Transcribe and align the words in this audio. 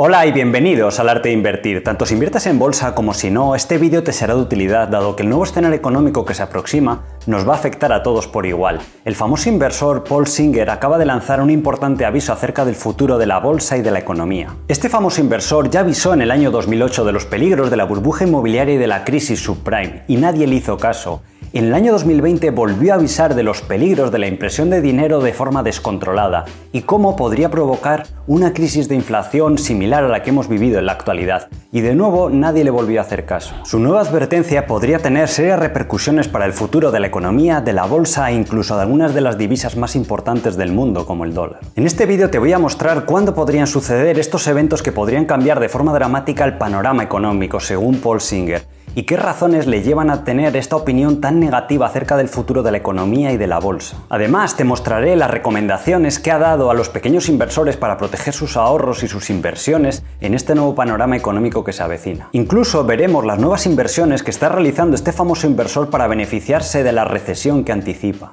Hola 0.00 0.24
y 0.26 0.30
bienvenidos 0.30 1.00
al 1.00 1.08
arte 1.08 1.30
de 1.30 1.34
invertir. 1.34 1.82
Tanto 1.82 2.06
si 2.06 2.14
inviertes 2.14 2.46
en 2.46 2.56
bolsa 2.56 2.94
como 2.94 3.14
si 3.14 3.32
no, 3.32 3.56
este 3.56 3.78
vídeo 3.78 4.04
te 4.04 4.12
será 4.12 4.36
de 4.36 4.42
utilidad 4.42 4.86
dado 4.86 5.16
que 5.16 5.24
el 5.24 5.28
nuevo 5.28 5.42
escenario 5.42 5.76
económico 5.76 6.24
que 6.24 6.34
se 6.34 6.42
aproxima 6.44 7.02
nos 7.26 7.44
va 7.44 7.54
a 7.54 7.56
afectar 7.56 7.92
a 7.92 8.04
todos 8.04 8.28
por 8.28 8.46
igual. 8.46 8.78
El 9.04 9.16
famoso 9.16 9.48
inversor 9.48 10.04
Paul 10.04 10.28
Singer 10.28 10.70
acaba 10.70 10.98
de 10.98 11.04
lanzar 11.04 11.40
un 11.40 11.50
importante 11.50 12.04
aviso 12.04 12.32
acerca 12.32 12.64
del 12.64 12.76
futuro 12.76 13.18
de 13.18 13.26
la 13.26 13.40
bolsa 13.40 13.76
y 13.76 13.82
de 13.82 13.90
la 13.90 13.98
economía. 13.98 14.54
Este 14.68 14.88
famoso 14.88 15.20
inversor 15.20 15.68
ya 15.68 15.80
avisó 15.80 16.14
en 16.14 16.22
el 16.22 16.30
año 16.30 16.52
2008 16.52 17.04
de 17.04 17.12
los 17.12 17.26
peligros 17.26 17.68
de 17.68 17.76
la 17.76 17.84
burbuja 17.84 18.24
inmobiliaria 18.24 18.74
y 18.74 18.78
de 18.78 18.86
la 18.86 19.02
crisis 19.02 19.40
subprime, 19.40 20.04
y 20.06 20.14
nadie 20.14 20.46
le 20.46 20.54
hizo 20.54 20.76
caso. 20.76 21.22
En 21.54 21.64
el 21.64 21.74
año 21.74 21.92
2020 21.92 22.50
volvió 22.50 22.92
a 22.92 22.96
avisar 22.96 23.34
de 23.34 23.42
los 23.42 23.62
peligros 23.62 24.12
de 24.12 24.18
la 24.18 24.26
impresión 24.26 24.68
de 24.68 24.82
dinero 24.82 25.20
de 25.20 25.32
forma 25.32 25.62
descontrolada 25.62 26.44
y 26.72 26.82
cómo 26.82 27.16
podría 27.16 27.48
provocar 27.48 28.06
una 28.26 28.52
crisis 28.52 28.86
de 28.86 28.96
inflación 28.96 29.56
similar 29.56 30.04
a 30.04 30.08
la 30.08 30.22
que 30.22 30.28
hemos 30.28 30.46
vivido 30.46 30.78
en 30.78 30.84
la 30.84 30.92
actualidad. 30.92 31.48
Y 31.72 31.80
de 31.80 31.94
nuevo 31.94 32.28
nadie 32.28 32.64
le 32.64 32.70
volvió 32.70 33.00
a 33.00 33.04
hacer 33.04 33.24
caso. 33.24 33.54
Su 33.64 33.78
nueva 33.78 34.02
advertencia 34.02 34.66
podría 34.66 34.98
tener 34.98 35.28
serias 35.28 35.58
repercusiones 35.58 36.28
para 36.28 36.44
el 36.44 36.52
futuro 36.52 36.90
de 36.90 37.00
la 37.00 37.06
economía, 37.06 37.62
de 37.62 37.72
la 37.72 37.86
bolsa 37.86 38.30
e 38.30 38.34
incluso 38.34 38.76
de 38.76 38.82
algunas 38.82 39.14
de 39.14 39.22
las 39.22 39.38
divisas 39.38 39.74
más 39.74 39.96
importantes 39.96 40.58
del 40.58 40.72
mundo 40.72 41.06
como 41.06 41.24
el 41.24 41.32
dólar. 41.32 41.60
En 41.76 41.86
este 41.86 42.04
vídeo 42.04 42.28
te 42.28 42.38
voy 42.38 42.52
a 42.52 42.58
mostrar 42.58 43.06
cuándo 43.06 43.34
podrían 43.34 43.66
suceder 43.66 44.18
estos 44.18 44.46
eventos 44.48 44.82
que 44.82 44.92
podrían 44.92 45.24
cambiar 45.24 45.60
de 45.60 45.70
forma 45.70 45.94
dramática 45.94 46.44
el 46.44 46.58
panorama 46.58 47.02
económico 47.02 47.58
según 47.58 48.02
Paul 48.02 48.20
Singer 48.20 48.77
y 48.98 49.04
qué 49.04 49.16
razones 49.16 49.68
le 49.68 49.82
llevan 49.82 50.10
a 50.10 50.24
tener 50.24 50.56
esta 50.56 50.74
opinión 50.74 51.20
tan 51.20 51.38
negativa 51.38 51.86
acerca 51.86 52.16
del 52.16 52.28
futuro 52.28 52.64
de 52.64 52.72
la 52.72 52.78
economía 52.78 53.30
y 53.30 53.36
de 53.36 53.46
la 53.46 53.60
bolsa. 53.60 53.96
Además, 54.08 54.56
te 54.56 54.64
mostraré 54.64 55.14
las 55.14 55.30
recomendaciones 55.30 56.18
que 56.18 56.32
ha 56.32 56.40
dado 56.40 56.68
a 56.68 56.74
los 56.74 56.88
pequeños 56.88 57.28
inversores 57.28 57.76
para 57.76 57.96
proteger 57.96 58.34
sus 58.34 58.56
ahorros 58.56 59.04
y 59.04 59.06
sus 59.06 59.30
inversiones 59.30 60.02
en 60.20 60.34
este 60.34 60.56
nuevo 60.56 60.74
panorama 60.74 61.16
económico 61.16 61.62
que 61.62 61.72
se 61.72 61.84
avecina. 61.84 62.28
Incluso 62.32 62.84
veremos 62.84 63.24
las 63.24 63.38
nuevas 63.38 63.66
inversiones 63.66 64.24
que 64.24 64.32
está 64.32 64.48
realizando 64.48 64.96
este 64.96 65.12
famoso 65.12 65.46
inversor 65.46 65.90
para 65.90 66.08
beneficiarse 66.08 66.82
de 66.82 66.90
la 66.90 67.04
recesión 67.04 67.62
que 67.62 67.70
anticipa. 67.70 68.32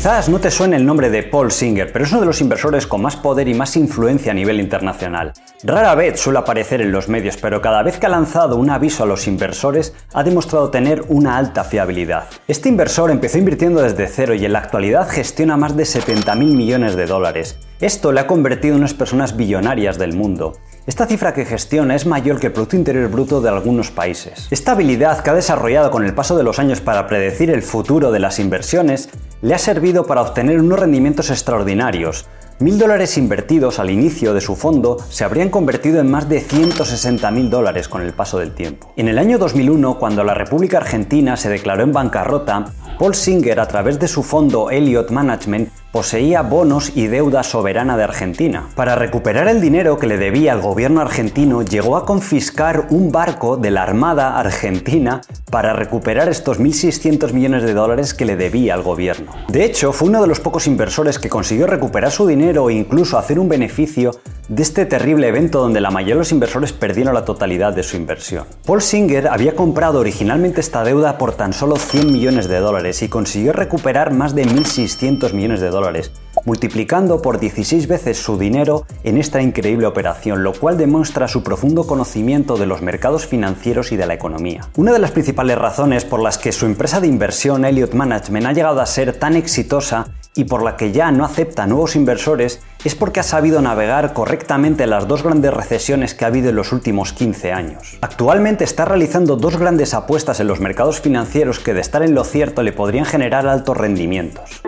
Quizás 0.00 0.30
no 0.30 0.40
te 0.40 0.50
suene 0.50 0.76
el 0.76 0.86
nombre 0.86 1.10
de 1.10 1.22
Paul 1.22 1.52
Singer, 1.52 1.92
pero 1.92 2.06
es 2.06 2.10
uno 2.12 2.22
de 2.22 2.26
los 2.26 2.40
inversores 2.40 2.86
con 2.86 3.02
más 3.02 3.16
poder 3.16 3.48
y 3.48 3.52
más 3.52 3.76
influencia 3.76 4.32
a 4.32 4.34
nivel 4.34 4.58
internacional. 4.58 5.34
Rara 5.62 5.94
vez 5.94 6.18
suele 6.18 6.38
aparecer 6.38 6.80
en 6.80 6.90
los 6.90 7.10
medios, 7.10 7.36
pero 7.36 7.60
cada 7.60 7.82
vez 7.82 7.98
que 7.98 8.06
ha 8.06 8.08
lanzado 8.08 8.56
un 8.56 8.70
aviso 8.70 9.02
a 9.02 9.06
los 9.06 9.26
inversores 9.26 9.92
ha 10.14 10.22
demostrado 10.22 10.70
tener 10.70 11.04
una 11.08 11.36
alta 11.36 11.64
fiabilidad. 11.64 12.28
Este 12.48 12.70
inversor 12.70 13.10
empezó 13.10 13.36
invirtiendo 13.36 13.82
desde 13.82 14.08
cero 14.08 14.32
y 14.32 14.42
en 14.42 14.54
la 14.54 14.60
actualidad 14.60 15.06
gestiona 15.06 15.58
más 15.58 15.76
de 15.76 15.84
70 15.84 16.34
mil 16.34 16.56
millones 16.56 16.96
de 16.96 17.04
dólares. 17.04 17.58
Esto 17.80 18.12
le 18.12 18.20
ha 18.20 18.26
convertido 18.26 18.74
en 18.74 18.80
unas 18.80 18.92
personas 18.92 19.38
billonarias 19.38 19.96
del 19.96 20.12
mundo. 20.12 20.52
Esta 20.86 21.06
cifra 21.06 21.32
que 21.32 21.46
gestiona 21.46 21.94
es 21.94 22.04
mayor 22.04 22.38
que 22.38 22.48
el 22.48 22.52
Producto 22.52 22.76
Interior 22.76 23.08
Bruto 23.10 23.40
de 23.40 23.48
algunos 23.48 23.90
países. 23.90 24.48
Esta 24.50 24.72
habilidad 24.72 25.22
que 25.22 25.30
ha 25.30 25.34
desarrollado 25.34 25.90
con 25.90 26.04
el 26.04 26.12
paso 26.12 26.36
de 26.36 26.42
los 26.42 26.58
años 26.58 26.82
para 26.82 27.06
predecir 27.06 27.48
el 27.48 27.62
futuro 27.62 28.12
de 28.12 28.18
las 28.18 28.38
inversiones 28.38 29.08
le 29.40 29.54
ha 29.54 29.58
servido 29.58 30.06
para 30.06 30.20
obtener 30.20 30.60
unos 30.60 30.78
rendimientos 30.78 31.30
extraordinarios. 31.30 32.26
Mil 32.58 32.78
dólares 32.78 33.16
invertidos 33.16 33.78
al 33.78 33.88
inicio 33.88 34.34
de 34.34 34.42
su 34.42 34.56
fondo 34.56 34.98
se 35.08 35.24
habrían 35.24 35.48
convertido 35.48 36.00
en 36.00 36.10
más 36.10 36.28
de 36.28 36.40
160 36.40 37.30
mil 37.30 37.48
dólares 37.48 37.88
con 37.88 38.02
el 38.02 38.12
paso 38.12 38.38
del 38.38 38.52
tiempo. 38.52 38.92
En 38.98 39.08
el 39.08 39.18
año 39.18 39.38
2001, 39.38 39.98
cuando 39.98 40.22
la 40.22 40.34
República 40.34 40.76
Argentina 40.76 41.38
se 41.38 41.48
declaró 41.48 41.82
en 41.82 41.94
bancarrota, 41.94 42.74
Paul 43.00 43.14
Singer, 43.14 43.58
a 43.58 43.66
través 43.66 43.98
de 43.98 44.06
su 44.06 44.22
fondo 44.22 44.70
Elliott 44.70 45.10
Management, 45.10 45.70
poseía 45.90 46.42
bonos 46.42 46.92
y 46.94 47.06
deuda 47.06 47.42
soberana 47.42 47.96
de 47.96 48.04
Argentina. 48.04 48.68
Para 48.74 48.94
recuperar 48.94 49.48
el 49.48 49.62
dinero 49.62 49.98
que 49.98 50.06
le 50.06 50.18
debía 50.18 50.52
al 50.52 50.60
gobierno 50.60 51.00
argentino, 51.00 51.62
llegó 51.62 51.96
a 51.96 52.04
confiscar 52.04 52.88
un 52.90 53.10
barco 53.10 53.56
de 53.56 53.70
la 53.70 53.84
Armada 53.84 54.38
Argentina 54.38 55.22
para 55.50 55.72
recuperar 55.72 56.28
estos 56.28 56.60
1.600 56.60 57.32
millones 57.32 57.62
de 57.62 57.72
dólares 57.72 58.12
que 58.12 58.26
le 58.26 58.36
debía 58.36 58.74
al 58.74 58.82
gobierno. 58.82 59.32
De 59.48 59.64
hecho, 59.64 59.94
fue 59.94 60.08
uno 60.08 60.20
de 60.20 60.28
los 60.28 60.38
pocos 60.38 60.66
inversores 60.66 61.18
que 61.18 61.30
consiguió 61.30 61.66
recuperar 61.66 62.12
su 62.12 62.26
dinero 62.26 62.68
e 62.68 62.74
incluso 62.74 63.16
hacer 63.16 63.38
un 63.38 63.48
beneficio 63.48 64.12
de 64.48 64.62
este 64.62 64.84
terrible 64.84 65.28
evento 65.28 65.60
donde 65.60 65.80
la 65.80 65.92
mayoría 65.92 66.16
de 66.16 66.20
los 66.20 66.32
inversores 66.32 66.72
perdieron 66.72 67.14
la 67.14 67.24
totalidad 67.24 67.72
de 67.72 67.84
su 67.84 67.96
inversión. 67.96 68.46
Paul 68.66 68.82
Singer 68.82 69.28
había 69.28 69.54
comprado 69.54 70.00
originalmente 70.00 70.60
esta 70.60 70.82
deuda 70.82 71.18
por 71.18 71.34
tan 71.34 71.52
solo 71.52 71.76
100 71.76 72.12
millones 72.12 72.48
de 72.48 72.58
dólares 72.58 72.89
y 72.90 73.08
consiguió 73.08 73.52
recuperar 73.52 74.12
más 74.12 74.34
de 74.34 74.44
1.600 74.44 75.32
millones 75.32 75.60
de 75.60 75.70
dólares, 75.70 76.12
multiplicando 76.44 77.22
por 77.22 77.38
16 77.38 77.86
veces 77.86 78.18
su 78.18 78.36
dinero 78.36 78.84
en 79.04 79.16
esta 79.16 79.40
increíble 79.40 79.86
operación, 79.86 80.42
lo 80.42 80.52
cual 80.52 80.76
demuestra 80.76 81.28
su 81.28 81.42
profundo 81.42 81.86
conocimiento 81.86 82.56
de 82.56 82.66
los 82.66 82.82
mercados 82.82 83.26
financieros 83.26 83.92
y 83.92 83.96
de 83.96 84.06
la 84.06 84.14
economía. 84.14 84.62
Una 84.76 84.92
de 84.92 84.98
las 84.98 85.12
principales 85.12 85.56
razones 85.56 86.04
por 86.04 86.20
las 86.20 86.36
que 86.36 86.52
su 86.52 86.66
empresa 86.66 87.00
de 87.00 87.06
inversión 87.06 87.64
Elliott 87.64 87.94
Management 87.94 88.46
ha 88.46 88.52
llegado 88.52 88.80
a 88.80 88.86
ser 88.86 89.16
tan 89.16 89.36
exitosa 89.36 90.08
y 90.34 90.44
por 90.44 90.62
la 90.62 90.76
que 90.76 90.92
ya 90.92 91.10
no 91.10 91.24
acepta 91.24 91.66
nuevos 91.66 91.96
inversores 91.96 92.60
es 92.84 92.94
porque 92.94 93.20
ha 93.20 93.24
sabido 93.24 93.60
navegar 93.60 94.12
correctamente 94.12 94.86
las 94.86 95.08
dos 95.08 95.22
grandes 95.22 95.52
recesiones 95.52 96.14
que 96.14 96.24
ha 96.24 96.28
habido 96.28 96.50
en 96.50 96.56
los 96.56 96.72
últimos 96.72 97.12
15 97.12 97.52
años. 97.52 97.98
Actualmente 98.00 98.64
está 98.64 98.84
realizando 98.84 99.36
dos 99.36 99.56
grandes 99.56 99.92
apuestas 99.94 100.40
en 100.40 100.46
los 100.46 100.60
mercados 100.60 101.00
financieros 101.00 101.58
que 101.58 101.74
de 101.74 101.80
estar 101.80 102.02
en 102.02 102.14
lo 102.14 102.24
cierto 102.24 102.62
le 102.62 102.72
podrían 102.72 103.04
generar 103.04 103.46
altos 103.46 103.76
rendimientos. 103.76 104.62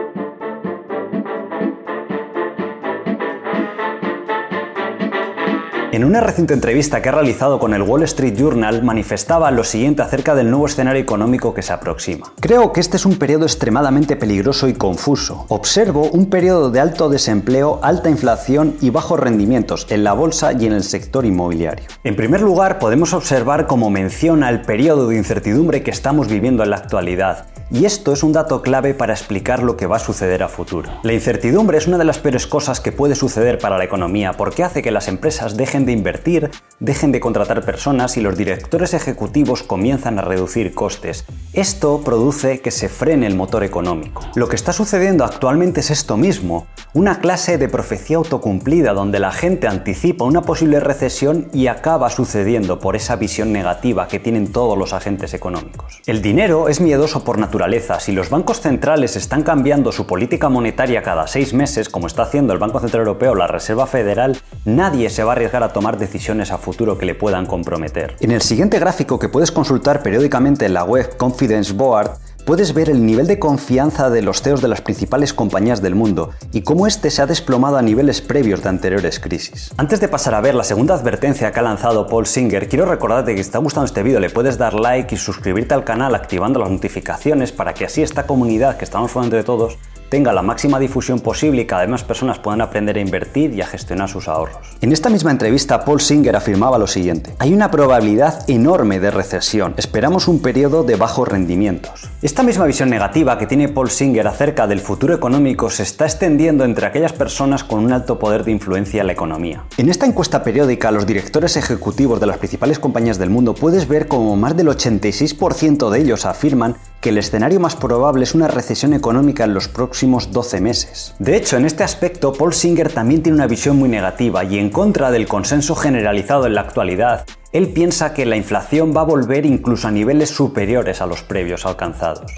En 5.93 6.05
una 6.05 6.23
reciente 6.23 6.55
entrevista 6.55 7.03
que 7.03 7.11
ha 7.11 7.13
realizado 7.13 7.59
con 7.59 7.75
el 7.75 7.83
Wall 7.83 8.05
Street 8.05 8.35
Journal 8.35 8.83
manifestaba 8.83 9.51
lo 9.51 9.63
siguiente 9.63 10.01
acerca 10.01 10.35
del 10.35 10.49
nuevo 10.49 10.65
escenario 10.65 11.03
económico 11.03 11.53
que 11.53 11.61
se 11.61 11.75
aproxima. 11.75 12.33
Creo 12.41 12.73
que 12.73 12.81
este 12.81 12.97
es 12.97 13.05
un 13.05 13.17
periodo 13.17 13.45
extremadamente 13.45 14.17
peligroso 14.17 14.69
y 14.69 14.73
confuso. 14.73 15.45
Observo 15.49 16.09
un 16.09 16.31
periodo 16.31 16.71
de 16.71 16.81
alto 16.81 17.11
desempleo, 17.11 17.79
alta 17.83 18.09
inflación 18.09 18.75
y 18.81 18.89
bajos 18.89 19.21
rendimientos 19.21 19.87
en 19.91 20.03
la 20.03 20.15
bolsa 20.15 20.55
y 20.55 20.65
en 20.65 20.73
el 20.73 20.83
sector 20.83 21.27
inmobiliario. 21.27 21.85
En 22.05 22.17
primer 22.17 22.41
lugar, 22.41 22.79
podemos 22.79 23.13
observar 23.13 23.67
como 23.67 23.91
menciona 23.91 24.49
el 24.49 24.63
periodo 24.63 25.09
de 25.09 25.19
incertidumbre 25.19 25.83
que 25.83 25.91
estamos 25.91 26.27
viviendo 26.27 26.63
en 26.63 26.71
la 26.71 26.77
actualidad 26.77 27.49
y 27.73 27.87
esto 27.87 28.13
es 28.13 28.23
un 28.23 28.33
dato 28.33 28.61
clave 28.61 28.93
para 28.93 29.15
explicar 29.15 29.63
lo 29.63 29.77
que 29.77 29.87
va 29.87 29.97
a 29.97 29.99
suceder 29.99 30.43
a 30.43 30.49
futuro. 30.49 30.91
La 31.03 31.15
incertidumbre 31.15 31.79
es 31.79 31.87
una 31.87 31.97
de 31.97 32.05
las 32.05 32.19
peores 32.19 32.47
cosas 32.47 32.81
que 32.81 32.93
puede 32.93 33.15
suceder 33.15 33.59
para 33.59 33.79
la 33.79 33.85
economía 33.85 34.35
porque 34.35 34.63
hace 34.63 34.83
que 34.83 34.91
las 34.91 35.09
empresas 35.09 35.57
dejen 35.57 35.87
de 35.87 35.93
invertir, 35.93 36.51
dejen 36.81 37.13
de 37.13 37.21
contratar 37.21 37.65
personas 37.65 38.17
y 38.19 38.21
los 38.21 38.37
directores 38.37 38.93
ejecutivos 38.93 39.63
comienzan 39.63 40.19
a 40.19 40.23
reducir 40.23 40.75
costes. 40.75 41.25
Esto 41.55 42.03
produce 42.05 42.61
que 42.61 42.71
se 42.71 42.91
frene 42.91 43.27
el 43.27 43.37
motor 43.37 43.65
económico. 43.65 44.23
Lo 44.35 44.49
que 44.49 44.57
está 44.57 44.73
sucediendo 44.73 45.25
actualmente 45.25 45.81
es 45.81 45.91
esto 45.91 46.19
mismo, 46.19 46.67
una 46.95 47.21
clase 47.21 47.57
de 47.57 47.69
profecía 47.69 48.19
autocumplida 48.19 48.93
donde 48.93 49.19
la 49.19 49.33
gente 49.33 49.67
anticipa 49.67 50.27
una 50.27 50.43
posible 50.43 50.79
recesión 50.79 51.49
y 51.53 51.69
acaba 51.69 52.11
sucediendo 52.11 52.81
por 52.81 52.97
esa 52.97 53.17
visión 53.17 53.51
negativa 53.51 54.09
que 54.09 54.21
tienen 54.21 54.53
todos 54.53 54.77
los 54.77 54.93
agentes 54.93 55.33
económicos. 55.33 56.03
El 56.07 56.21
dinero 56.21 56.69
es 56.69 56.81
miedoso 56.81 57.25
por 57.25 57.39
naturaleza 57.39 57.99
si 57.99 58.13
los 58.13 58.29
bancos 58.29 58.61
centrales 58.61 59.17
están 59.17 59.43
cambiando 59.43 59.91
su 59.91 60.07
política 60.07 60.51
monetaria 60.51 61.03
cada 61.03 61.27
seis 61.27 61.55
meses, 61.55 61.89
como 61.89 62.07
está 62.07 62.25
haciendo 62.25 62.53
el 62.53 62.59
Banco 62.59 62.81
Central 62.81 63.01
Europeo 63.01 63.33
o 63.33 63.37
la 63.37 63.47
Reserva 63.47 63.87
Federal, 63.87 64.39
nadie 64.67 65.09
se 65.09 65.25
va 65.25 65.33
a 65.33 65.37
arriesgar 65.37 65.63
a 65.63 65.73
tomar 65.73 65.97
decisiones 65.97 66.51
a 66.51 66.59
futuro 66.59 66.99
que 66.99 67.07
le 67.07 67.15
puedan 67.15 67.47
comprometer. 67.47 68.17
En 68.21 68.33
el 68.33 68.43
siguiente 68.43 68.79
gráfico 68.79 69.19
que 69.19 69.31
puedes 69.31 69.51
consultar 69.51 70.03
periódicamente 70.03 70.67
en 70.67 70.75
la 70.75 70.85
web 70.85 71.17
Confidence 71.17 71.73
Board, 71.73 72.19
puedes 72.45 72.75
ver 72.75 72.91
el 72.91 73.05
nivel 73.07 73.27
de 73.27 73.39
confianza 73.39 74.11
de 74.11 74.23
los 74.23 74.43
CEOs 74.43 74.63
de 74.63 74.69
las 74.69 74.81
principales 74.81 75.33
compañías 75.33 75.83
del 75.83 75.95
mundo 75.95 76.31
y 76.53 76.63
cómo 76.63 76.87
este 76.87 77.11
se 77.11 77.23
ha 77.23 77.27
desplomado 77.27 77.77
a 77.77 77.83
niveles 77.83 78.21
previos 78.21 78.63
de 78.63 78.69
anteriores 78.69 79.21
crisis. 79.21 79.73
Antes 79.77 80.01
de 80.01 80.09
pasar 80.09 80.35
a 80.35 80.41
ver 80.41 80.55
la 80.55 80.65
segunda 80.65 80.95
advertencia 80.95 81.53
que 81.53 81.61
ha 81.61 81.63
lanzado 81.63 82.07
Paul 82.07 82.27
Singer, 82.27 82.69
quiero 82.69 82.87
recordarte 82.87 83.35
que 83.35 83.45
si 83.45 83.51
te 83.51 83.57
ha 83.57 83.61
gustado 83.61 83.87
este 83.87 84.03
vídeo 84.03 84.21
le 84.21 84.31
puedes 84.31 84.59
dar 84.59 84.75
like 84.75 85.15
y 85.15 85.19
suscribirte 85.19 85.75
al 85.75 85.85
canal 85.85 86.15
activando 86.15 86.61
las 86.61 86.71
notificaciones 86.71 87.53
para 87.53 87.75
que 87.75 87.85
así 87.85 88.03
esta 88.03 88.27
comunidad 88.27 88.77
que 88.77 88.85
estamos 88.85 89.11
formando 89.11 89.37
de 89.37 89.45
todos 89.45 89.79
tenga 90.13 90.35
la 90.35 90.43
máxima 90.43 90.79
difusión 90.79 91.21
posible 91.21 91.63
y 91.63 91.65
cada 91.65 91.81
vez 91.81 91.91
más 91.91 92.05
personas 92.05 92.39
puedan 92.39 92.61
aprender 92.61 92.99
a 92.99 93.01
invertir 93.01 93.55
y 93.55 93.63
a 93.63 93.67
gestionar 93.67 94.11
sus 94.11 94.29
ahorros. 94.29 94.59
En 94.83 94.93
esta 94.93 95.09
misma 95.09 95.31
entrevista, 95.31 95.87
Paul 95.87 96.03
Singer 96.03 96.37
afirmaba 96.37 96.77
lo 96.77 96.87
siguiente: 96.87 97.35
Hay 97.39 97.55
una 97.55 97.71
probabilidad 97.71 98.45
enorme 98.47 99.01
de 99.01 99.11
recesión. 99.11 99.73
Esperamos 99.79 100.29
un 100.29 100.43
periodo 100.43 100.83
de 100.83 100.97
bajos 100.97 101.29
rendimientos. 101.29 102.11
Esta 102.21 102.43
misma 102.43 102.67
visión 102.67 102.91
negativa 102.91 103.39
que 103.39 103.47
tiene 103.47 103.71
Paul 103.71 103.89
Singer 103.89 104.27
acerca 104.27 104.67
del 104.67 104.81
futuro 104.81 105.15
económico 105.15 105.71
se 105.71 105.83
está 105.83 106.05
extendiendo 106.05 106.65
entre 106.67 106.85
aquellas 106.85 107.15
personas 107.15 107.65
con 107.65 107.83
un 107.83 107.95
alto 107.95 108.19
poder 108.19 108.45
de 108.45 108.51
influencia 108.51 109.01
en 109.01 109.07
la 109.07 109.15
economía. 109.15 109.65
En 109.79 109.89
esta 109.89 110.05
encuesta 110.05 110.45
periódica, 110.45 110.91
los 110.91 111.07
directores 111.07 111.57
ejecutivos 111.57 112.21
de 112.21 112.27
las 112.27 112.37
principales 112.37 112.79
compañías 112.79 113.17
del 113.17 113.31
mundo 113.31 113.55
puedes 113.55 113.89
ver 113.89 114.09
como 114.09 114.37
más 114.37 114.59
del 114.59 114.69
86% 114.69 115.89
de 115.89 116.01
ellos 116.01 116.27
afirman 116.27 116.77
que 117.01 117.09
el 117.09 117.19
escenario 117.19 117.59
más 117.59 117.75
probable 117.75 118.23
es 118.23 118.35
una 118.35 118.47
recesión 118.47 118.93
económica 118.93 119.43
en 119.43 119.55
los 119.55 119.67
próximos 119.67 120.02
12 120.07 120.61
meses. 120.61 121.15
De 121.19 121.37
hecho, 121.37 121.57
en 121.57 121.65
este 121.65 121.85
aspecto, 121.85 122.33
Paul 122.33 122.53
Singer 122.53 122.93
también 122.93 123.23
tiene 123.23 123.37
una 123.37 123.47
visión 123.47 123.77
muy 123.77 123.89
negativa 123.89 124.45
y 124.45 124.59
en 124.59 124.71
contra 124.71 125.11
del 125.11 125.29
consenso 125.29 125.75
generalizado 125.75 126.47
en 126.47 126.55
la 126.55 126.63
actualidad, 126.63 127.25
él 127.53 127.69
piensa 127.69 128.15
que 128.15 128.27
la 128.27 128.37
inflación 128.37 128.95
va 128.97 129.03
a 129.03 129.05
volver 129.05 129.47
incluso 129.47 129.89
a 129.89 129.91
niveles 129.91 130.31
superiores 130.31 131.01
a 131.01 131.07
los 131.07 131.23
previos 131.23 131.67
alcanzados. 131.67 132.33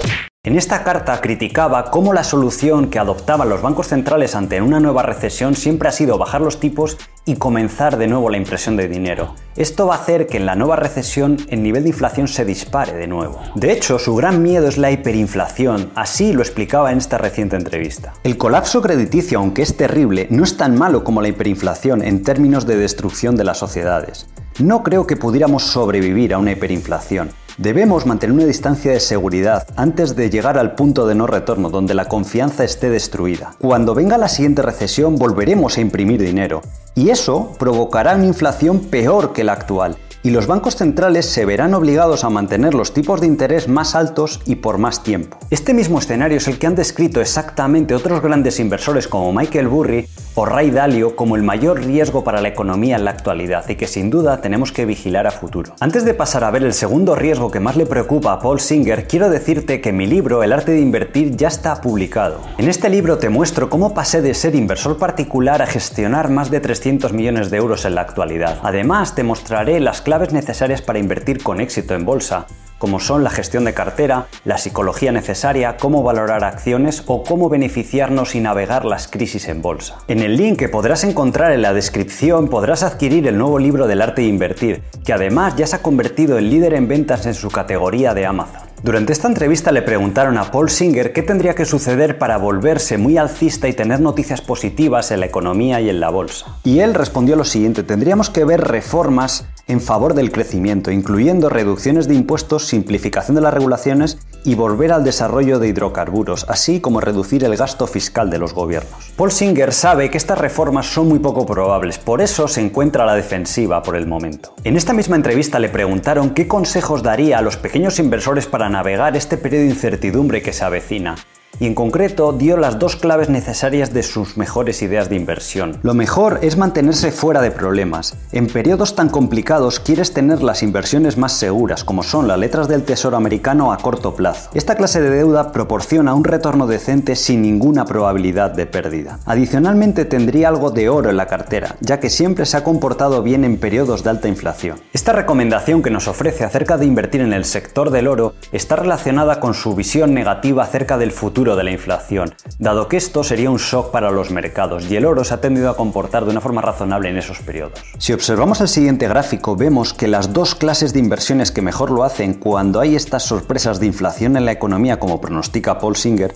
En 0.46 0.56
esta 0.58 0.84
carta 0.84 1.22
criticaba 1.22 1.90
cómo 1.90 2.12
la 2.12 2.22
solución 2.22 2.90
que 2.90 2.98
adoptaban 2.98 3.48
los 3.48 3.62
bancos 3.62 3.86
centrales 3.88 4.34
ante 4.34 4.60
una 4.60 4.78
nueva 4.78 5.02
recesión 5.02 5.56
siempre 5.56 5.88
ha 5.88 5.92
sido 5.92 6.18
bajar 6.18 6.42
los 6.42 6.60
tipos 6.60 6.98
y 7.26 7.36
comenzar 7.36 7.96
de 7.96 8.06
nuevo 8.06 8.30
la 8.30 8.36
impresión 8.36 8.76
de 8.76 8.88
dinero. 8.88 9.34
Esto 9.56 9.86
va 9.86 9.94
a 9.94 9.98
hacer 9.98 10.26
que 10.26 10.36
en 10.36 10.46
la 10.46 10.56
nueva 10.56 10.76
recesión 10.76 11.36
el 11.48 11.62
nivel 11.62 11.84
de 11.84 11.90
inflación 11.90 12.28
se 12.28 12.44
dispare 12.44 12.92
de 12.92 13.06
nuevo. 13.06 13.40
De 13.54 13.72
hecho, 13.72 13.98
su 13.98 14.14
gran 14.14 14.42
miedo 14.42 14.68
es 14.68 14.78
la 14.78 14.90
hiperinflación, 14.90 15.90
así 15.94 16.32
lo 16.32 16.42
explicaba 16.42 16.92
en 16.92 16.98
esta 16.98 17.18
reciente 17.18 17.56
entrevista. 17.56 18.12
El 18.24 18.36
colapso 18.36 18.82
crediticio, 18.82 19.38
aunque 19.38 19.62
es 19.62 19.76
terrible, 19.76 20.26
no 20.30 20.44
es 20.44 20.56
tan 20.56 20.76
malo 20.76 21.04
como 21.04 21.22
la 21.22 21.28
hiperinflación 21.28 22.02
en 22.02 22.22
términos 22.22 22.66
de 22.66 22.76
destrucción 22.76 23.36
de 23.36 23.44
las 23.44 23.58
sociedades. 23.58 24.26
No 24.58 24.82
creo 24.82 25.06
que 25.06 25.16
pudiéramos 25.16 25.64
sobrevivir 25.64 26.34
a 26.34 26.38
una 26.38 26.52
hiperinflación. 26.52 27.30
Debemos 27.58 28.04
mantener 28.04 28.34
una 28.34 28.46
distancia 28.46 28.90
de 28.90 28.98
seguridad 28.98 29.68
antes 29.76 30.16
de 30.16 30.28
llegar 30.28 30.58
al 30.58 30.74
punto 30.74 31.06
de 31.06 31.14
no 31.14 31.28
retorno 31.28 31.70
donde 31.70 31.94
la 31.94 32.06
confianza 32.06 32.64
esté 32.64 32.90
destruida. 32.90 33.54
Cuando 33.60 33.94
venga 33.94 34.18
la 34.18 34.28
siguiente 34.28 34.60
recesión 34.60 35.14
volveremos 35.14 35.78
a 35.78 35.80
imprimir 35.80 36.20
dinero 36.20 36.62
y 36.96 37.10
eso 37.10 37.52
provocará 37.56 38.16
una 38.16 38.26
inflación 38.26 38.80
peor 38.80 39.32
que 39.32 39.44
la 39.44 39.52
actual 39.52 39.96
y 40.24 40.30
los 40.30 40.48
bancos 40.48 40.74
centrales 40.74 41.26
se 41.26 41.44
verán 41.44 41.74
obligados 41.74 42.24
a 42.24 42.30
mantener 42.30 42.74
los 42.74 42.92
tipos 42.92 43.20
de 43.20 43.28
interés 43.28 43.68
más 43.68 43.94
altos 43.94 44.40
y 44.46 44.56
por 44.56 44.78
más 44.78 45.04
tiempo. 45.04 45.38
Este 45.50 45.74
mismo 45.74 46.00
escenario 46.00 46.38
es 46.38 46.48
el 46.48 46.58
que 46.58 46.66
han 46.66 46.74
descrito 46.74 47.20
exactamente 47.20 47.94
otros 47.94 48.20
grandes 48.20 48.58
inversores 48.58 49.06
como 49.06 49.32
Michael 49.32 49.68
Burry 49.68 50.08
o 50.34 50.44
Ray 50.44 50.70
Dalio 50.70 51.16
como 51.16 51.36
el 51.36 51.42
mayor 51.42 51.84
riesgo 51.84 52.24
para 52.24 52.40
la 52.40 52.48
economía 52.48 52.96
en 52.96 53.04
la 53.04 53.10
actualidad 53.10 53.68
y 53.68 53.76
que 53.76 53.86
sin 53.86 54.10
duda 54.10 54.40
tenemos 54.40 54.72
que 54.72 54.84
vigilar 54.84 55.26
a 55.26 55.30
futuro. 55.30 55.74
Antes 55.80 56.04
de 56.04 56.14
pasar 56.14 56.44
a 56.44 56.50
ver 56.50 56.64
el 56.64 56.72
segundo 56.72 57.14
riesgo 57.14 57.50
que 57.50 57.60
más 57.60 57.76
le 57.76 57.86
preocupa 57.86 58.32
a 58.32 58.40
Paul 58.40 58.60
Singer, 58.60 59.06
quiero 59.06 59.30
decirte 59.30 59.80
que 59.80 59.92
mi 59.92 60.06
libro 60.06 60.42
El 60.42 60.52
arte 60.52 60.72
de 60.72 60.80
invertir 60.80 61.36
ya 61.36 61.48
está 61.48 61.80
publicado. 61.80 62.40
En 62.58 62.68
este 62.68 62.88
libro 62.88 63.18
te 63.18 63.28
muestro 63.28 63.70
cómo 63.70 63.94
pasé 63.94 64.22
de 64.22 64.34
ser 64.34 64.54
inversor 64.54 64.98
particular 64.98 65.62
a 65.62 65.66
gestionar 65.66 66.30
más 66.30 66.50
de 66.50 66.60
300 66.60 67.12
millones 67.12 67.50
de 67.50 67.56
euros 67.56 67.84
en 67.84 67.94
la 67.94 68.00
actualidad. 68.00 68.58
Además, 68.62 69.14
te 69.14 69.22
mostraré 69.22 69.80
las 69.80 70.00
claves 70.02 70.32
necesarias 70.32 70.82
para 70.82 70.98
invertir 70.98 71.42
con 71.42 71.60
éxito 71.60 71.94
en 71.94 72.04
bolsa, 72.04 72.46
como 72.78 73.00
son 73.00 73.24
la 73.24 73.30
gestión 73.30 73.64
de 73.64 73.74
cartera, 73.74 74.26
la 74.44 74.58
psicología 74.58 75.12
necesaria, 75.12 75.76
cómo 75.76 76.02
valorar 76.02 76.44
acciones 76.44 77.02
o 77.06 77.22
cómo 77.22 77.48
beneficiarnos 77.48 78.34
y 78.34 78.40
navegar 78.40 78.84
las 78.84 79.08
crisis 79.08 79.48
en 79.48 79.62
bolsa. 79.62 79.98
En 80.08 80.20
el 80.20 80.36
link 80.36 80.58
que 80.58 80.68
podrás 80.68 81.04
encontrar 81.04 81.52
en 81.52 81.62
la 81.62 81.72
descripción 81.72 82.48
podrás 82.48 82.82
adquirir 82.82 83.26
el 83.26 83.38
nuevo 83.38 83.58
libro 83.58 83.86
del 83.86 84.02
arte 84.02 84.22
de 84.22 84.28
invertir, 84.28 84.82
que 85.04 85.12
además 85.12 85.56
ya 85.56 85.66
se 85.66 85.76
ha 85.76 85.82
convertido 85.82 86.38
en 86.38 86.50
líder 86.50 86.74
en 86.74 86.88
ventas 86.88 87.26
en 87.26 87.34
su 87.34 87.50
categoría 87.50 88.14
de 88.14 88.26
Amazon. 88.26 88.74
Durante 88.84 89.14
esta 89.14 89.28
entrevista 89.28 89.72
le 89.72 89.80
preguntaron 89.80 90.36
a 90.36 90.50
Paul 90.50 90.68
Singer 90.68 91.14
qué 91.14 91.22
tendría 91.22 91.54
que 91.54 91.64
suceder 91.64 92.18
para 92.18 92.36
volverse 92.36 92.98
muy 92.98 93.16
alcista 93.16 93.66
y 93.66 93.72
tener 93.72 94.00
noticias 94.00 94.42
positivas 94.42 95.10
en 95.10 95.20
la 95.20 95.26
economía 95.26 95.80
y 95.80 95.88
en 95.88 96.00
la 96.00 96.10
bolsa. 96.10 96.58
Y 96.64 96.80
él 96.80 96.92
respondió 96.92 97.34
lo 97.34 97.44
siguiente, 97.44 97.82
tendríamos 97.82 98.28
que 98.28 98.44
ver 98.44 98.60
reformas 98.60 99.46
en 99.66 99.80
favor 99.80 100.14
del 100.14 100.30
crecimiento, 100.30 100.90
incluyendo 100.90 101.48
reducciones 101.48 102.08
de 102.08 102.14
impuestos, 102.14 102.66
simplificación 102.66 103.34
de 103.34 103.40
las 103.40 103.54
regulaciones 103.54 104.18
y 104.44 104.54
volver 104.54 104.92
al 104.92 105.04
desarrollo 105.04 105.58
de 105.58 105.68
hidrocarburos, 105.68 106.46
así 106.48 106.80
como 106.80 107.00
reducir 107.00 107.44
el 107.44 107.56
gasto 107.56 107.86
fiscal 107.86 108.30
de 108.30 108.38
los 108.38 108.52
gobiernos. 108.52 109.12
Paul 109.16 109.32
Singer 109.32 109.72
sabe 109.72 110.10
que 110.10 110.18
estas 110.18 110.38
reformas 110.38 110.86
son 110.86 111.08
muy 111.08 111.18
poco 111.18 111.46
probables, 111.46 111.98
por 111.98 112.20
eso 112.20 112.46
se 112.48 112.60
encuentra 112.60 113.04
a 113.04 113.06
la 113.06 113.14
defensiva 113.14 113.82
por 113.82 113.96
el 113.96 114.06
momento. 114.06 114.54
En 114.64 114.76
esta 114.76 114.92
misma 114.92 115.16
entrevista 115.16 115.58
le 115.58 115.68
preguntaron 115.68 116.30
qué 116.30 116.46
consejos 116.46 117.02
daría 117.02 117.38
a 117.38 117.42
los 117.42 117.56
pequeños 117.56 117.98
inversores 117.98 118.46
para 118.46 118.68
navegar 118.68 119.16
este 119.16 119.36
periodo 119.36 119.64
de 119.64 119.70
incertidumbre 119.70 120.42
que 120.42 120.52
se 120.52 120.64
avecina 120.64 121.16
y 121.60 121.66
en 121.66 121.74
concreto 121.74 122.32
dio 122.32 122.56
las 122.56 122.78
dos 122.78 122.96
claves 122.96 123.28
necesarias 123.28 123.92
de 123.92 124.02
sus 124.02 124.36
mejores 124.36 124.82
ideas 124.82 125.08
de 125.08 125.16
inversión. 125.16 125.78
Lo 125.82 125.94
mejor 125.94 126.38
es 126.42 126.56
mantenerse 126.56 127.12
fuera 127.12 127.40
de 127.40 127.50
problemas. 127.50 128.16
En 128.32 128.46
periodos 128.46 128.94
tan 128.94 129.08
complicados 129.08 129.80
quieres 129.80 130.12
tener 130.12 130.42
las 130.42 130.62
inversiones 130.62 131.16
más 131.16 131.32
seguras, 131.32 131.84
como 131.84 132.02
son 132.02 132.28
las 132.28 132.38
letras 132.38 132.68
del 132.68 132.84
Tesoro 132.84 133.16
americano 133.16 133.72
a 133.72 133.78
corto 133.78 134.14
plazo. 134.14 134.50
Esta 134.54 134.74
clase 134.74 135.00
de 135.00 135.10
deuda 135.10 135.52
proporciona 135.52 136.14
un 136.14 136.24
retorno 136.24 136.66
decente 136.66 137.16
sin 137.16 137.42
ninguna 137.42 137.84
probabilidad 137.84 138.50
de 138.50 138.66
pérdida. 138.66 139.18
Adicionalmente 139.26 140.04
tendría 140.04 140.48
algo 140.48 140.70
de 140.70 140.88
oro 140.88 141.10
en 141.10 141.16
la 141.16 141.26
cartera, 141.26 141.76
ya 141.80 142.00
que 142.00 142.10
siempre 142.10 142.46
se 142.46 142.56
ha 142.56 142.64
comportado 142.64 143.22
bien 143.22 143.44
en 143.44 143.58
periodos 143.58 144.02
de 144.02 144.10
alta 144.10 144.28
inflación. 144.28 144.78
Esta 144.92 145.12
recomendación 145.12 145.82
que 145.82 145.90
nos 145.90 146.08
ofrece 146.08 146.44
acerca 146.44 146.78
de 146.78 146.86
invertir 146.86 147.20
en 147.20 147.32
el 147.32 147.44
sector 147.44 147.90
del 147.90 148.08
oro 148.08 148.34
está 148.52 148.76
relacionada 148.76 149.40
con 149.40 149.54
su 149.54 149.74
visión 149.74 150.14
negativa 150.14 150.62
acerca 150.62 150.98
del 150.98 151.12
futuro 151.12 151.43
de 151.44 151.64
la 151.64 151.70
inflación, 151.70 152.34
dado 152.58 152.88
que 152.88 152.96
esto 152.96 153.22
sería 153.22 153.50
un 153.50 153.58
shock 153.58 153.90
para 153.90 154.10
los 154.10 154.30
mercados 154.30 154.90
y 154.90 154.96
el 154.96 155.04
oro 155.04 155.22
se 155.22 155.34
ha 155.34 155.40
tendido 155.42 155.68
a 155.68 155.76
comportar 155.76 156.24
de 156.24 156.30
una 156.30 156.40
forma 156.40 156.62
razonable 156.62 157.10
en 157.10 157.18
esos 157.18 157.40
periodos. 157.40 157.78
Si 157.98 158.14
observamos 158.14 158.62
el 158.62 158.68
siguiente 158.68 159.06
gráfico, 159.06 159.54
vemos 159.54 159.92
que 159.92 160.08
las 160.08 160.32
dos 160.32 160.54
clases 160.54 160.94
de 160.94 161.00
inversiones 161.00 161.52
que 161.52 161.60
mejor 161.60 161.90
lo 161.90 162.04
hacen 162.04 162.32
cuando 162.32 162.80
hay 162.80 162.96
estas 162.96 163.24
sorpresas 163.24 163.80
de 163.80 163.86
inflación 163.86 164.38
en 164.38 164.46
la 164.46 164.52
economía 164.52 164.98
como 164.98 165.20
pronostica 165.20 165.78
Paul 165.78 165.96
Singer 165.96 166.34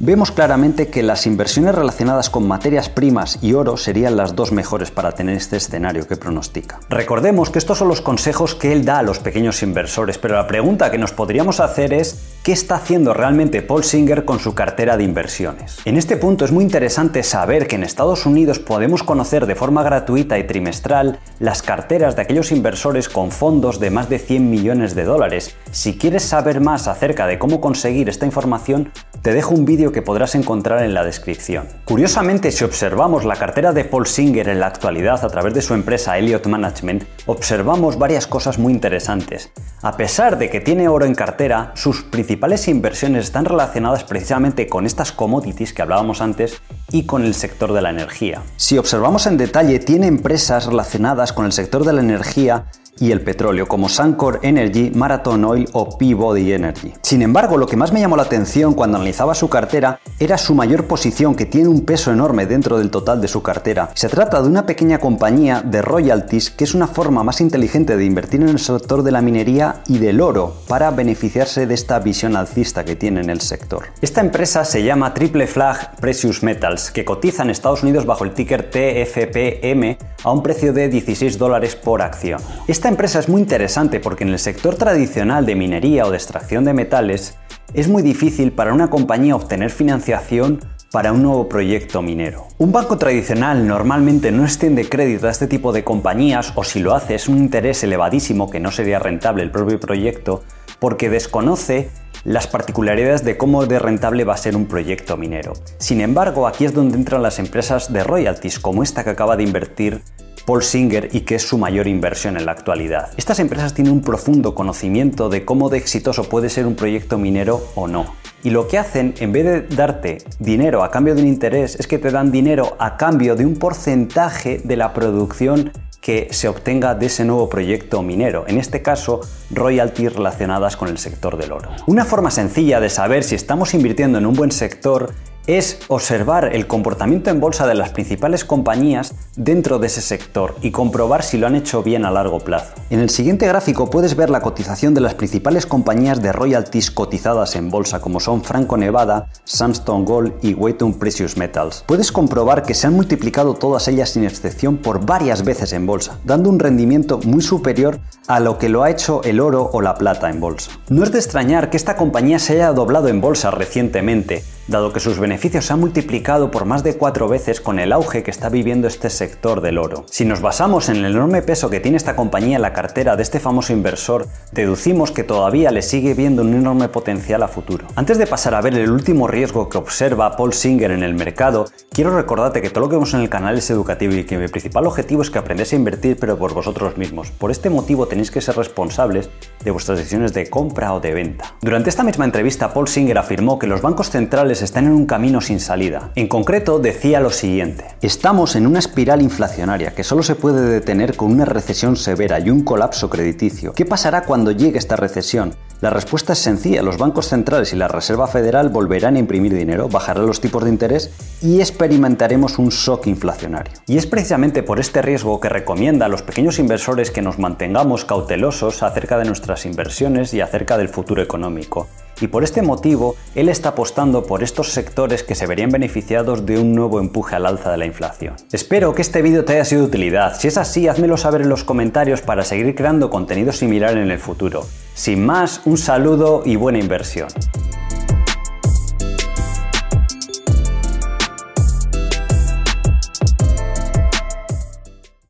Vemos 0.00 0.30
claramente 0.30 0.88
que 0.88 1.02
las 1.02 1.26
inversiones 1.26 1.74
relacionadas 1.74 2.30
con 2.30 2.46
materias 2.46 2.88
primas 2.88 3.38
y 3.42 3.54
oro 3.54 3.76
serían 3.76 4.16
las 4.16 4.36
dos 4.36 4.52
mejores 4.52 4.90
para 4.90 5.12
tener 5.12 5.36
este 5.36 5.56
escenario 5.56 6.06
que 6.06 6.16
pronostica. 6.16 6.80
Recordemos 6.88 7.50
que 7.50 7.58
estos 7.58 7.78
son 7.78 7.88
los 7.88 8.00
consejos 8.00 8.54
que 8.54 8.72
él 8.72 8.84
da 8.84 8.98
a 8.98 9.02
los 9.02 9.18
pequeños 9.18 9.62
inversores, 9.62 10.18
pero 10.18 10.36
la 10.36 10.46
pregunta 10.46 10.90
que 10.90 10.98
nos 10.98 11.12
podríamos 11.12 11.60
hacer 11.60 11.92
es 11.92 12.18
¿qué 12.42 12.52
está 12.52 12.76
haciendo 12.76 13.14
realmente 13.14 13.62
Paul 13.62 13.84
Singer 13.84 14.24
con 14.24 14.38
su 14.38 14.54
cartera 14.54 14.96
de 14.96 15.04
inversiones? 15.04 15.78
En 15.84 15.96
este 15.96 16.16
punto 16.16 16.44
es 16.44 16.52
muy 16.52 16.64
interesante 16.64 17.22
saber 17.22 17.66
que 17.66 17.76
en 17.76 17.84
Estados 17.84 18.26
Unidos 18.26 18.58
podemos 18.58 19.02
conocer 19.02 19.46
de 19.46 19.54
forma 19.54 19.82
gratuita 19.82 20.38
y 20.38 20.46
trimestral 20.46 21.18
las 21.40 21.62
carteras 21.62 22.16
de 22.16 22.22
aquellos 22.22 22.52
inversores 22.52 23.08
con 23.08 23.30
fondos 23.30 23.80
de 23.80 23.90
más 23.90 24.08
de 24.08 24.18
100 24.18 24.50
millones 24.50 24.94
de 24.94 25.04
dólares. 25.04 25.54
Si 25.70 25.96
quieres 25.96 26.22
saber 26.22 26.60
más 26.60 26.88
acerca 26.88 27.26
de 27.26 27.38
cómo 27.38 27.60
conseguir 27.60 28.08
esta 28.08 28.26
información, 28.26 28.92
te 29.22 29.32
dejo 29.32 29.54
un 29.54 29.64
vídeo 29.64 29.77
que 29.78 30.02
podrás 30.02 30.34
encontrar 30.34 30.82
en 30.82 30.92
la 30.92 31.04
descripción. 31.04 31.68
Curiosamente, 31.84 32.50
si 32.50 32.64
observamos 32.64 33.24
la 33.24 33.36
cartera 33.36 33.72
de 33.72 33.84
Paul 33.84 34.06
Singer 34.06 34.48
en 34.48 34.58
la 34.58 34.66
actualidad 34.66 35.24
a 35.24 35.28
través 35.28 35.54
de 35.54 35.62
su 35.62 35.74
empresa 35.74 36.18
Elliott 36.18 36.46
Management, 36.46 37.04
observamos 37.26 37.96
varias 37.96 38.26
cosas 38.26 38.58
muy 38.58 38.72
interesantes. 38.72 39.52
A 39.80 39.96
pesar 39.96 40.36
de 40.36 40.50
que 40.50 40.60
tiene 40.60 40.88
oro 40.88 41.06
en 41.06 41.14
cartera, 41.14 41.70
sus 41.74 42.02
principales 42.02 42.66
inversiones 42.66 43.26
están 43.26 43.44
relacionadas 43.44 44.02
precisamente 44.02 44.66
con 44.66 44.84
estas 44.84 45.12
commodities 45.12 45.72
que 45.72 45.82
hablábamos 45.82 46.20
antes 46.20 46.60
y 46.90 47.06
con 47.06 47.24
el 47.24 47.34
sector 47.34 47.72
de 47.72 47.82
la 47.82 47.90
energía. 47.90 48.42
Si 48.56 48.76
observamos 48.76 49.26
en 49.26 49.36
detalle, 49.36 49.78
tiene 49.78 50.08
empresas 50.08 50.66
relacionadas 50.66 51.32
con 51.32 51.46
el 51.46 51.52
sector 51.52 51.84
de 51.84 51.92
la 51.92 52.00
energía 52.00 52.66
y 52.98 53.12
el 53.12 53.20
petróleo, 53.20 53.66
como 53.66 53.88
Sancor 53.88 54.40
Energy, 54.42 54.90
Marathon 54.94 55.44
Oil 55.44 55.68
o 55.72 55.96
Peabody 55.96 56.52
Energy. 56.52 56.92
Sin 57.02 57.22
embargo, 57.22 57.56
lo 57.56 57.66
que 57.66 57.76
más 57.76 57.92
me 57.92 58.00
llamó 58.00 58.16
la 58.16 58.24
atención 58.24 58.74
cuando 58.74 58.96
analizaba 58.96 59.34
su 59.34 59.48
cartera 59.48 60.00
era 60.18 60.38
su 60.38 60.54
mayor 60.54 60.86
posición, 60.86 61.34
que 61.34 61.46
tiene 61.46 61.68
un 61.68 61.84
peso 61.84 62.12
enorme 62.12 62.46
dentro 62.46 62.78
del 62.78 62.90
total 62.90 63.20
de 63.20 63.28
su 63.28 63.42
cartera. 63.42 63.90
Se 63.94 64.08
trata 64.08 64.42
de 64.42 64.48
una 64.48 64.66
pequeña 64.66 64.98
compañía 64.98 65.62
de 65.62 65.82
royalties, 65.82 66.50
que 66.50 66.64
es 66.64 66.74
una 66.74 66.86
forma 66.86 67.22
más 67.22 67.40
inteligente 67.40 67.96
de 67.96 68.04
invertir 68.04 68.42
en 68.42 68.48
el 68.48 68.58
sector 68.58 69.02
de 69.02 69.12
la 69.12 69.22
minería 69.22 69.82
y 69.86 69.98
del 69.98 70.20
oro, 70.20 70.54
para 70.66 70.90
beneficiarse 70.90 71.66
de 71.66 71.74
esta 71.74 71.98
visión 72.00 72.36
alcista 72.36 72.84
que 72.84 72.96
tiene 72.96 73.20
en 73.20 73.30
el 73.30 73.40
sector. 73.40 73.86
Esta 74.00 74.20
empresa 74.20 74.64
se 74.64 74.82
llama 74.82 75.14
Triple 75.14 75.46
Flag 75.46 75.96
Precious 75.96 76.42
Metals, 76.42 76.90
que 76.90 77.04
cotiza 77.04 77.42
en 77.42 77.50
Estados 77.50 77.82
Unidos 77.82 78.06
bajo 78.06 78.24
el 78.24 78.32
ticker 78.32 78.70
TFPM 78.70 79.96
a 80.24 80.32
un 80.32 80.42
precio 80.42 80.72
de 80.72 80.88
16 80.88 81.38
dólares 81.38 81.76
por 81.76 82.02
acción. 82.02 82.40
Esta 82.66 82.88
empresa 82.88 83.18
es 83.18 83.28
muy 83.28 83.40
interesante 83.40 84.00
porque 84.00 84.24
en 84.24 84.30
el 84.30 84.38
sector 84.38 84.74
tradicional 84.74 85.46
de 85.46 85.54
minería 85.54 86.06
o 86.06 86.10
de 86.10 86.16
extracción 86.16 86.64
de 86.64 86.74
metales 86.74 87.36
es 87.74 87.88
muy 87.88 88.02
difícil 88.02 88.52
para 88.52 88.72
una 88.72 88.90
compañía 88.90 89.36
obtener 89.36 89.70
financiación 89.70 90.60
para 90.90 91.12
un 91.12 91.22
nuevo 91.22 91.48
proyecto 91.48 92.00
minero. 92.00 92.46
Un 92.56 92.72
banco 92.72 92.96
tradicional 92.96 93.66
normalmente 93.66 94.32
no 94.32 94.44
extiende 94.44 94.88
crédito 94.88 95.28
a 95.28 95.30
este 95.30 95.46
tipo 95.46 95.70
de 95.72 95.84
compañías 95.84 96.52
o 96.54 96.64
si 96.64 96.80
lo 96.80 96.94
hace 96.94 97.14
es 97.14 97.28
un 97.28 97.36
interés 97.36 97.84
elevadísimo 97.84 98.50
que 98.50 98.60
no 98.60 98.70
sería 98.70 98.98
rentable 98.98 99.42
el 99.42 99.50
propio 99.50 99.78
proyecto 99.78 100.44
porque 100.78 101.10
desconoce 101.10 101.90
las 102.24 102.46
particularidades 102.46 103.24
de 103.24 103.36
cómo 103.36 103.66
de 103.66 103.78
rentable 103.78 104.24
va 104.24 104.34
a 104.34 104.38
ser 104.38 104.56
un 104.56 104.66
proyecto 104.66 105.16
minero. 105.16 105.52
Sin 105.78 106.00
embargo, 106.00 106.46
aquí 106.46 106.64
es 106.64 106.74
donde 106.74 106.96
entran 106.96 107.22
las 107.22 107.38
empresas 107.38 107.92
de 107.92 108.04
royalties, 108.04 108.58
como 108.58 108.82
esta 108.82 109.04
que 109.04 109.10
acaba 109.10 109.36
de 109.36 109.44
invertir 109.44 110.02
Paul 110.48 110.62
Singer 110.62 111.10
y 111.12 111.20
que 111.20 111.34
es 111.34 111.42
su 111.42 111.58
mayor 111.58 111.86
inversión 111.86 112.38
en 112.38 112.46
la 112.46 112.52
actualidad. 112.52 113.10
Estas 113.18 113.38
empresas 113.38 113.74
tienen 113.74 113.92
un 113.92 114.00
profundo 114.00 114.54
conocimiento 114.54 115.28
de 115.28 115.44
cómo 115.44 115.68
de 115.68 115.76
exitoso 115.76 116.24
puede 116.24 116.48
ser 116.48 116.66
un 116.66 116.74
proyecto 116.74 117.18
minero 117.18 117.62
o 117.74 117.86
no. 117.86 118.14
Y 118.42 118.48
lo 118.48 118.66
que 118.66 118.78
hacen, 118.78 119.12
en 119.18 119.32
vez 119.32 119.44
de 119.44 119.76
darte 119.76 120.18
dinero 120.38 120.82
a 120.82 120.90
cambio 120.90 121.14
de 121.14 121.20
un 121.20 121.28
interés, 121.28 121.76
es 121.78 121.86
que 121.86 121.98
te 121.98 122.10
dan 122.10 122.32
dinero 122.32 122.76
a 122.78 122.96
cambio 122.96 123.36
de 123.36 123.44
un 123.44 123.56
porcentaje 123.56 124.62
de 124.64 124.76
la 124.76 124.94
producción 124.94 125.70
que 126.00 126.28
se 126.30 126.48
obtenga 126.48 126.94
de 126.94 127.06
ese 127.06 127.24
nuevo 127.24 127.48
proyecto 127.48 128.02
minero, 128.02 128.44
en 128.46 128.58
este 128.58 128.82
caso 128.82 129.20
royalties 129.50 130.14
relacionadas 130.14 130.76
con 130.76 130.88
el 130.88 130.98
sector 130.98 131.36
del 131.36 131.52
oro. 131.52 131.70
Una 131.86 132.04
forma 132.04 132.30
sencilla 132.30 132.80
de 132.80 132.88
saber 132.88 133.24
si 133.24 133.34
estamos 133.34 133.74
invirtiendo 133.74 134.18
en 134.18 134.26
un 134.26 134.34
buen 134.34 134.52
sector 134.52 135.12
es 135.48 135.78
observar 135.88 136.54
el 136.54 136.66
comportamiento 136.66 137.30
en 137.30 137.40
bolsa 137.40 137.66
de 137.66 137.74
las 137.74 137.88
principales 137.88 138.44
compañías 138.44 139.14
dentro 139.34 139.78
de 139.78 139.86
ese 139.86 140.02
sector 140.02 140.54
y 140.60 140.72
comprobar 140.72 141.22
si 141.22 141.38
lo 141.38 141.46
han 141.46 141.56
hecho 141.56 141.82
bien 141.82 142.04
a 142.04 142.10
largo 142.10 142.38
plazo. 142.38 142.74
En 142.90 143.00
el 143.00 143.08
siguiente 143.08 143.48
gráfico 143.48 143.88
puedes 143.88 144.14
ver 144.14 144.28
la 144.28 144.42
cotización 144.42 144.92
de 144.92 145.00
las 145.00 145.14
principales 145.14 145.64
compañías 145.64 146.20
de 146.20 146.32
royalties 146.32 146.90
cotizadas 146.90 147.56
en 147.56 147.70
bolsa 147.70 148.00
como 148.00 148.20
son 148.20 148.44
Franco 148.44 148.76
Nevada, 148.76 149.30
Sandstone 149.44 150.04
Gold 150.04 150.34
y 150.42 150.52
Wheaton 150.52 150.92
Precious 150.98 151.38
Metals. 151.38 151.82
Puedes 151.86 152.12
comprobar 152.12 152.62
que 152.62 152.74
se 152.74 152.86
han 152.86 152.92
multiplicado 152.92 153.54
todas 153.54 153.88
ellas 153.88 154.10
sin 154.10 154.24
excepción 154.24 154.76
por 154.76 155.06
varias 155.06 155.46
veces 155.46 155.72
en 155.72 155.86
bolsa, 155.86 156.18
dando 156.24 156.50
un 156.50 156.58
rendimiento 156.58 157.20
muy 157.24 157.40
superior 157.40 158.00
a 158.26 158.38
lo 158.38 158.58
que 158.58 158.68
lo 158.68 158.82
ha 158.82 158.90
hecho 158.90 159.22
el 159.24 159.40
oro 159.40 159.70
o 159.72 159.80
la 159.80 159.94
plata 159.94 160.28
en 160.28 160.40
bolsa. 160.40 160.72
No 160.90 161.04
es 161.04 161.10
de 161.10 161.18
extrañar 161.18 161.70
que 161.70 161.78
esta 161.78 161.96
compañía 161.96 162.38
se 162.38 162.52
haya 162.52 162.72
doblado 162.74 163.08
en 163.08 163.22
bolsa 163.22 163.50
recientemente, 163.50 164.44
dado 164.68 164.92
que 164.92 165.00
sus 165.00 165.18
beneficios 165.18 165.64
se 165.64 165.72
han 165.72 165.80
multiplicado 165.80 166.50
por 166.50 166.66
más 166.66 166.84
de 166.84 166.96
cuatro 166.96 167.26
veces 167.26 167.60
con 167.60 167.78
el 167.78 167.92
auge 167.92 168.22
que 168.22 168.30
está 168.30 168.50
viviendo 168.50 168.86
este 168.86 169.08
sector 169.10 169.62
del 169.62 169.78
oro. 169.78 170.04
Si 170.10 170.24
nos 170.24 170.42
basamos 170.42 170.88
en 170.90 170.96
el 170.96 171.06
enorme 171.06 171.42
peso 171.42 171.70
que 171.70 171.80
tiene 171.80 171.96
esta 171.96 172.14
compañía 172.14 172.56
en 172.56 172.62
la 172.62 172.74
cartera 172.74 173.16
de 173.16 173.22
este 173.22 173.40
famoso 173.40 173.72
inversor, 173.72 174.28
deducimos 174.52 175.10
que 175.10 175.24
todavía 175.24 175.70
le 175.70 175.82
sigue 175.82 176.12
viendo 176.14 176.42
un 176.42 176.54
enorme 176.54 176.88
potencial 176.88 177.42
a 177.42 177.48
futuro. 177.48 177.86
Antes 177.96 178.18
de 178.18 178.26
pasar 178.26 178.54
a 178.54 178.60
ver 178.60 178.74
el 178.74 178.90
último 178.90 179.26
riesgo 179.26 179.68
que 179.68 179.78
observa 179.78 180.36
Paul 180.36 180.52
Singer 180.52 180.90
en 180.90 181.02
el 181.02 181.14
mercado, 181.14 181.66
quiero 181.90 182.14
recordarte 182.14 182.60
que 182.60 182.68
todo 182.70 182.84
lo 182.84 182.90
que 182.90 182.96
vemos 182.96 183.14
en 183.14 183.20
el 183.20 183.30
canal 183.30 183.56
es 183.56 183.70
educativo 183.70 184.14
y 184.14 184.24
que 184.24 184.36
mi 184.36 184.48
principal 184.48 184.86
objetivo 184.86 185.22
es 185.22 185.30
que 185.30 185.38
aprendáis 185.38 185.72
a 185.72 185.76
invertir 185.76 186.18
pero 186.20 186.38
por 186.38 186.52
vosotros 186.52 186.98
mismos. 186.98 187.30
Por 187.30 187.50
este 187.50 187.70
motivo 187.70 188.06
tenéis 188.06 188.30
que 188.30 188.42
ser 188.42 188.56
responsables 188.56 189.30
de 189.64 189.70
vuestras 189.70 189.98
decisiones 189.98 190.34
de 190.34 190.50
compra 190.50 190.92
o 190.92 191.00
de 191.00 191.14
venta. 191.14 191.54
Durante 191.62 191.88
esta 191.88 192.04
misma 192.04 192.26
entrevista, 192.26 192.74
Paul 192.74 192.88
Singer 192.88 193.16
afirmó 193.16 193.58
que 193.58 193.66
los 193.66 193.80
bancos 193.80 194.10
centrales 194.10 194.57
están 194.62 194.86
en 194.86 194.92
un 194.92 195.06
camino 195.06 195.40
sin 195.40 195.60
salida. 195.60 196.10
En 196.14 196.28
concreto, 196.28 196.78
decía 196.78 197.20
lo 197.20 197.30
siguiente. 197.30 197.84
Estamos 198.00 198.56
en 198.56 198.66
una 198.66 198.78
espiral 198.78 199.22
inflacionaria 199.22 199.94
que 199.94 200.04
solo 200.04 200.22
se 200.22 200.34
puede 200.34 200.68
detener 200.68 201.16
con 201.16 201.30
una 201.30 201.44
recesión 201.44 201.96
severa 201.96 202.38
y 202.40 202.50
un 202.50 202.64
colapso 202.64 203.10
crediticio. 203.10 203.72
¿Qué 203.72 203.84
pasará 203.84 204.22
cuando 204.22 204.50
llegue 204.50 204.78
esta 204.78 204.96
recesión? 204.96 205.54
La 205.80 205.90
respuesta 205.90 206.32
es 206.32 206.40
sencilla, 206.40 206.82
los 206.82 206.98
bancos 206.98 207.28
centrales 207.28 207.72
y 207.72 207.76
la 207.76 207.86
Reserva 207.86 208.26
Federal 208.26 208.68
volverán 208.68 209.14
a 209.14 209.20
imprimir 209.20 209.54
dinero, 209.54 209.88
bajarán 209.88 210.26
los 210.26 210.40
tipos 210.40 210.64
de 210.64 210.70
interés 210.70 211.12
y 211.40 211.60
experimentaremos 211.60 212.58
un 212.58 212.70
shock 212.70 213.06
inflacionario. 213.06 213.74
Y 213.86 213.96
es 213.96 214.06
precisamente 214.06 214.64
por 214.64 214.80
este 214.80 215.02
riesgo 215.02 215.38
que 215.38 215.48
recomienda 215.48 216.06
a 216.06 216.08
los 216.08 216.22
pequeños 216.22 216.58
inversores 216.58 217.12
que 217.12 217.22
nos 217.22 217.38
mantengamos 217.38 218.04
cautelosos 218.04 218.82
acerca 218.82 219.18
de 219.18 219.26
nuestras 219.26 219.66
inversiones 219.66 220.34
y 220.34 220.40
acerca 220.40 220.76
del 220.76 220.88
futuro 220.88 221.22
económico 221.22 221.86
y 222.20 222.28
por 222.28 222.44
este 222.44 222.62
motivo 222.62 223.16
él 223.34 223.48
está 223.48 223.70
apostando 223.70 224.24
por 224.24 224.42
estos 224.42 224.72
sectores 224.72 225.22
que 225.22 225.34
se 225.34 225.46
verían 225.46 225.70
beneficiados 225.70 226.46
de 226.46 226.58
un 226.58 226.74
nuevo 226.74 227.00
empuje 227.00 227.36
al 227.36 227.46
alza 227.46 227.70
de 227.70 227.76
la 227.76 227.86
inflación. 227.86 228.34
Espero 228.52 228.94
que 228.94 229.02
este 229.02 229.22
vídeo 229.22 229.44
te 229.44 229.54
haya 229.54 229.64
sido 229.64 229.82
de 229.82 229.88
utilidad, 229.88 230.38
si 230.38 230.48
es 230.48 230.56
así 230.56 230.88
házmelo 230.88 231.16
saber 231.16 231.42
en 231.42 231.48
los 231.48 231.64
comentarios 231.64 232.20
para 232.20 232.44
seguir 232.44 232.74
creando 232.74 233.10
contenido 233.10 233.52
similar 233.52 233.96
en 233.96 234.10
el 234.10 234.18
futuro. 234.18 234.66
Sin 234.94 235.24
más, 235.24 235.62
un 235.64 235.78
saludo 235.78 236.42
y 236.44 236.56
buena 236.56 236.78
inversión. 236.78 237.28